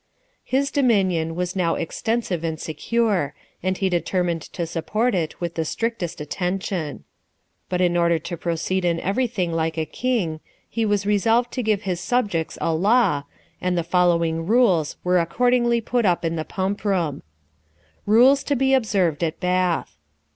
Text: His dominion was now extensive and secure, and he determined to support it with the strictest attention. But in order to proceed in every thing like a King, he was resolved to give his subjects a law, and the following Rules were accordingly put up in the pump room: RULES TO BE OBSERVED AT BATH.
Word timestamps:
His 0.43 0.71
dominion 0.71 1.35
was 1.35 1.55
now 1.55 1.75
extensive 1.75 2.43
and 2.43 2.59
secure, 2.59 3.35
and 3.61 3.77
he 3.77 3.87
determined 3.87 4.41
to 4.41 4.65
support 4.65 5.13
it 5.13 5.39
with 5.39 5.53
the 5.53 5.63
strictest 5.63 6.19
attention. 6.19 7.03
But 7.69 7.81
in 7.81 7.95
order 7.95 8.17
to 8.17 8.35
proceed 8.35 8.83
in 8.83 8.99
every 9.01 9.27
thing 9.27 9.53
like 9.53 9.77
a 9.77 9.85
King, 9.85 10.39
he 10.67 10.87
was 10.87 11.05
resolved 11.05 11.51
to 11.51 11.61
give 11.61 11.83
his 11.83 11.99
subjects 11.99 12.57
a 12.59 12.73
law, 12.73 13.25
and 13.61 13.77
the 13.77 13.83
following 13.83 14.47
Rules 14.47 14.97
were 15.03 15.19
accordingly 15.19 15.81
put 15.81 16.03
up 16.03 16.25
in 16.25 16.35
the 16.35 16.43
pump 16.45 16.83
room: 16.83 17.21
RULES 18.07 18.43
TO 18.43 18.55
BE 18.55 18.73
OBSERVED 18.73 19.23
AT 19.23 19.39
BATH. 19.39 19.97